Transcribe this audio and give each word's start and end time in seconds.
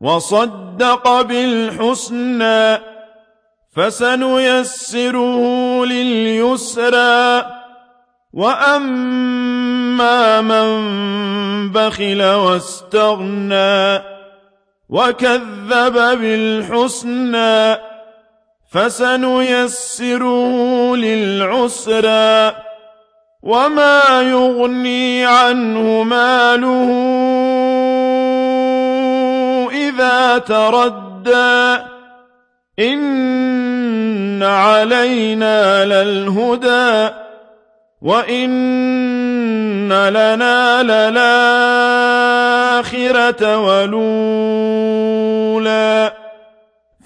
وصدق 0.00 1.22
بالحسنى 1.22 2.78
فسنيسره 3.76 5.44
لليسرى 5.84 7.46
وأما 8.32 10.40
من 10.40 11.72
بخل 11.72 12.22
واستغنى 12.22 14.02
وكذب 14.88 15.94
بالحسنى 15.94 17.76
فسنيسره 18.72 20.52
للعسرى 20.96 22.56
وما 23.42 24.22
يغني 24.22 25.24
عنه 25.24 26.02
ماله 26.02 26.90
إذا 30.02 30.38
تردى 30.38 31.78
إن 32.78 34.42
علينا 34.42 35.84
للهدى 35.84 37.08
وإن 38.02 39.92
لنا 39.92 40.82
للآخرة 40.82 41.18
ولولا 43.58 44.92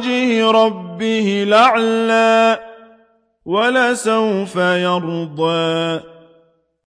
وجه 0.00 0.50
ربه 0.50 1.42
الأعلى 1.42 2.58
ولسوف 3.44 4.56
يرضى 4.56 6.00